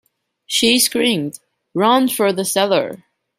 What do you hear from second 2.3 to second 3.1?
the cellar!"